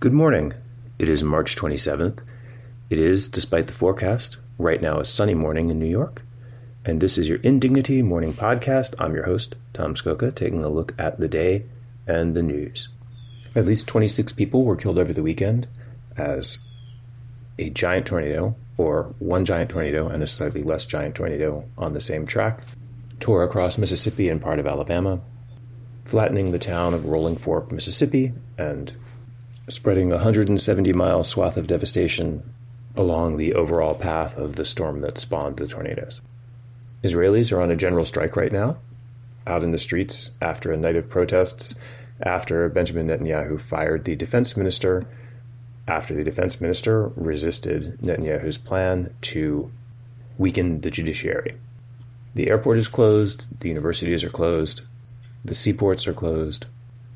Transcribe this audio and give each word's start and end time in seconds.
Good 0.00 0.12
morning. 0.12 0.52
It 1.00 1.08
is 1.08 1.24
March 1.24 1.56
27th. 1.56 2.20
It 2.88 3.00
is, 3.00 3.28
despite 3.28 3.66
the 3.66 3.72
forecast, 3.72 4.36
right 4.56 4.80
now 4.80 5.00
a 5.00 5.04
sunny 5.04 5.34
morning 5.34 5.70
in 5.70 5.80
New 5.80 5.88
York. 5.88 6.22
And 6.84 7.00
this 7.00 7.18
is 7.18 7.28
your 7.28 7.38
Indignity 7.38 8.00
Morning 8.00 8.32
Podcast. 8.32 8.94
I'm 9.00 9.12
your 9.12 9.24
host, 9.24 9.56
Tom 9.72 9.96
Scocca, 9.96 10.32
taking 10.32 10.62
a 10.62 10.68
look 10.68 10.94
at 11.00 11.18
the 11.18 11.26
day 11.26 11.64
and 12.06 12.36
the 12.36 12.44
news. 12.44 12.90
At 13.56 13.66
least 13.66 13.88
26 13.88 14.30
people 14.34 14.64
were 14.64 14.76
killed 14.76 15.00
over 15.00 15.12
the 15.12 15.20
weekend 15.20 15.66
as 16.16 16.58
a 17.58 17.68
giant 17.68 18.06
tornado, 18.06 18.54
or 18.76 19.16
one 19.18 19.44
giant 19.44 19.70
tornado 19.70 20.06
and 20.06 20.22
a 20.22 20.28
slightly 20.28 20.62
less 20.62 20.84
giant 20.84 21.16
tornado 21.16 21.64
on 21.76 21.92
the 21.92 22.00
same 22.00 22.24
track, 22.24 22.60
tore 23.18 23.42
across 23.42 23.78
Mississippi 23.78 24.28
and 24.28 24.40
part 24.40 24.60
of 24.60 24.66
Alabama, 24.68 25.20
flattening 26.04 26.52
the 26.52 26.60
town 26.60 26.94
of 26.94 27.06
Rolling 27.06 27.36
Fork, 27.36 27.72
Mississippi, 27.72 28.32
and 28.56 28.94
spreading 29.68 30.10
a 30.10 30.16
170 30.16 30.92
mile 30.92 31.22
swath 31.22 31.56
of 31.56 31.66
devastation 31.66 32.42
along 32.96 33.36
the 33.36 33.54
overall 33.54 33.94
path 33.94 34.36
of 34.36 34.56
the 34.56 34.64
storm 34.64 35.00
that 35.02 35.18
spawned 35.18 35.56
the 35.56 35.68
tornadoes. 35.68 36.20
Israelis 37.04 37.52
are 37.52 37.60
on 37.60 37.70
a 37.70 37.76
general 37.76 38.04
strike 38.04 38.34
right 38.34 38.50
now, 38.50 38.78
out 39.46 39.62
in 39.62 39.70
the 39.70 39.78
streets 39.78 40.32
after 40.40 40.72
a 40.72 40.76
night 40.76 40.96
of 40.96 41.08
protests, 41.08 41.74
after 42.20 42.68
Benjamin 42.68 43.06
Netanyahu 43.06 43.60
fired 43.60 44.04
the 44.04 44.16
defense 44.16 44.56
minister, 44.56 45.02
after 45.86 46.14
the 46.14 46.24
defense 46.24 46.60
minister 46.60 47.12
resisted 47.14 47.98
Netanyahu's 48.02 48.58
plan 48.58 49.14
to 49.22 49.70
weaken 50.36 50.80
the 50.80 50.90
judiciary. 50.90 51.56
The 52.34 52.50
airport 52.50 52.78
is 52.78 52.88
closed, 52.88 53.60
the 53.60 53.68
universities 53.68 54.24
are 54.24 54.30
closed, 54.30 54.82
the 55.44 55.54
seaports 55.54 56.06
are 56.06 56.12
closed, 56.12 56.66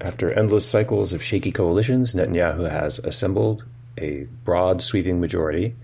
after 0.00 0.32
endless 0.32 0.68
cycles 0.68 1.12
of 1.12 1.22
shaky 1.22 1.52
coalitions, 1.52 2.14
Netanyahu 2.14 2.70
has 2.70 2.98
assembled 3.00 3.64
a 3.98 4.26
broad 4.44 4.82
sweeping 4.82 5.20
majority. 5.20 5.74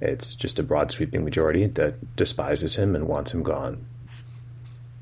It's 0.00 0.34
just 0.34 0.58
a 0.58 0.62
broad 0.62 0.90
sweeping 0.90 1.24
majority 1.24 1.66
that 1.66 2.16
despises 2.16 2.76
him 2.76 2.94
and 2.94 3.06
wants 3.06 3.34
him 3.34 3.42
gone. 3.42 3.86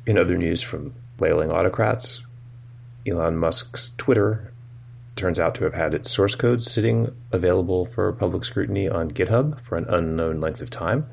In 0.06 0.18
other 0.18 0.36
news 0.36 0.60
from 0.60 0.94
flailing 1.18 1.52
autocrats, 1.52 2.22
Elon 3.06 3.36
Musk's 3.36 3.92
Twitter 3.96 4.52
turns 5.14 5.38
out 5.38 5.54
to 5.54 5.64
have 5.64 5.74
had 5.74 5.94
its 5.94 6.10
source 6.10 6.34
code 6.34 6.62
sitting 6.62 7.14
available 7.30 7.86
for 7.86 8.12
public 8.12 8.44
scrutiny 8.44 8.88
on 8.88 9.10
GitHub 9.10 9.60
for 9.60 9.76
an 9.76 9.86
unknown 9.88 10.40
length 10.40 10.62
of 10.62 10.70
time. 10.70 11.06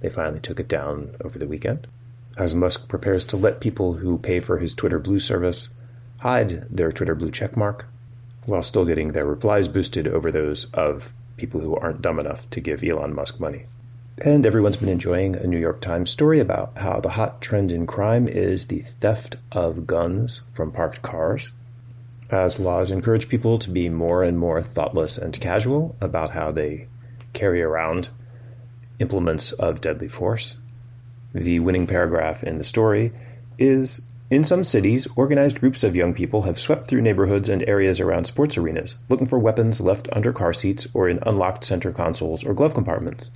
They 0.00 0.10
finally 0.10 0.40
took 0.40 0.60
it 0.60 0.68
down 0.68 1.16
over 1.24 1.38
the 1.38 1.48
weekend. 1.48 1.86
As 2.36 2.54
Musk 2.54 2.86
prepares 2.86 3.24
to 3.24 3.36
let 3.36 3.60
people 3.60 3.94
who 3.94 4.18
pay 4.18 4.40
for 4.40 4.58
his 4.58 4.74
Twitter 4.74 4.98
Blue 4.98 5.18
service 5.18 5.70
hide 6.26 6.62
their 6.68 6.90
Twitter 6.90 7.14
blue 7.14 7.30
checkmark 7.30 7.84
while 8.46 8.60
still 8.60 8.84
getting 8.84 9.12
their 9.12 9.24
replies 9.24 9.68
boosted 9.68 10.08
over 10.08 10.32
those 10.32 10.64
of 10.74 11.12
people 11.36 11.60
who 11.60 11.76
aren't 11.76 12.02
dumb 12.02 12.18
enough 12.18 12.50
to 12.50 12.60
give 12.60 12.82
Elon 12.82 13.14
Musk 13.14 13.38
money. 13.38 13.66
And 14.24 14.44
everyone's 14.44 14.76
been 14.76 14.88
enjoying 14.88 15.36
a 15.36 15.46
New 15.46 15.58
York 15.58 15.80
Times 15.80 16.10
story 16.10 16.40
about 16.40 16.78
how 16.78 16.98
the 16.98 17.10
hot 17.10 17.40
trend 17.40 17.70
in 17.70 17.86
crime 17.86 18.26
is 18.26 18.64
the 18.64 18.80
theft 18.80 19.36
of 19.52 19.86
guns 19.86 20.40
from 20.52 20.72
parked 20.72 21.00
cars. 21.00 21.52
As 22.28 22.58
laws 22.58 22.90
encourage 22.90 23.28
people 23.28 23.60
to 23.60 23.70
be 23.70 23.88
more 23.88 24.24
and 24.24 24.36
more 24.36 24.60
thoughtless 24.60 25.16
and 25.16 25.40
casual 25.40 25.94
about 26.00 26.30
how 26.30 26.50
they 26.50 26.88
carry 27.34 27.62
around 27.62 28.08
implements 28.98 29.52
of 29.52 29.80
deadly 29.80 30.08
force, 30.08 30.56
the 31.32 31.60
winning 31.60 31.86
paragraph 31.86 32.42
in 32.42 32.58
the 32.58 32.64
story 32.64 33.12
is 33.58 34.00
in 34.28 34.42
some 34.42 34.64
cities, 34.64 35.06
organized 35.14 35.60
groups 35.60 35.84
of 35.84 35.94
young 35.94 36.12
people 36.12 36.42
have 36.42 36.58
swept 36.58 36.86
through 36.86 37.02
neighborhoods 37.02 37.48
and 37.48 37.62
areas 37.68 38.00
around 38.00 38.24
sports 38.24 38.58
arenas, 38.58 38.96
looking 39.08 39.28
for 39.28 39.38
weapons 39.38 39.80
left 39.80 40.08
under 40.10 40.32
car 40.32 40.52
seats 40.52 40.88
or 40.92 41.08
in 41.08 41.20
unlocked 41.24 41.64
center 41.64 41.92
consoles 41.92 42.42
or 42.42 42.52
glove 42.52 42.74
compartments. 42.74 43.30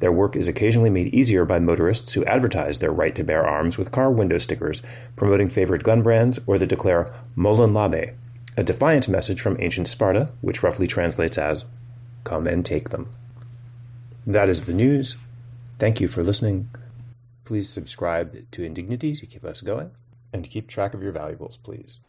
Their 0.00 0.10
work 0.10 0.34
is 0.34 0.48
occasionally 0.48 0.90
made 0.90 1.14
easier 1.14 1.44
by 1.44 1.60
motorists 1.60 2.14
who 2.14 2.24
advertise 2.24 2.80
their 2.80 2.90
right 2.90 3.14
to 3.14 3.22
bear 3.22 3.46
arms 3.46 3.78
with 3.78 3.92
car 3.92 4.10
window 4.10 4.38
stickers 4.38 4.82
promoting 5.14 5.48
favorite 5.48 5.84
gun 5.84 6.02
brands 6.02 6.40
or 6.48 6.58
that 6.58 6.66
declare 6.66 7.14
Molon 7.36 7.72
Labe, 7.72 8.14
a 8.56 8.64
defiant 8.64 9.06
message 9.06 9.40
from 9.40 9.56
ancient 9.60 9.86
Sparta, 9.86 10.32
which 10.40 10.64
roughly 10.64 10.88
translates 10.88 11.38
as 11.38 11.64
Come 12.24 12.48
and 12.48 12.66
take 12.66 12.88
them. 12.88 13.08
That 14.26 14.48
is 14.48 14.64
the 14.64 14.72
news. 14.72 15.16
Thank 15.78 16.00
you 16.00 16.08
for 16.08 16.24
listening. 16.24 16.70
Please 17.44 17.68
subscribe 17.68 18.50
to 18.50 18.64
Indignity 18.64 19.14
to 19.14 19.26
keep 19.26 19.44
us 19.44 19.60
going 19.60 19.92
and 20.34 20.50
keep 20.50 20.68
track 20.68 20.92
of 20.92 21.02
your 21.02 21.12
valuables, 21.12 21.56
please. 21.56 22.00